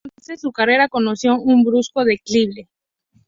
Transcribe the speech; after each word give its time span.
A 0.01 0.09
partir 0.09 0.13
de 0.15 0.21
entonces, 0.23 0.41
su 0.41 0.51
carrera 0.51 0.89
conoció 0.89 1.35
un 1.35 1.63
brusco 1.63 2.03
declive. 2.03 2.67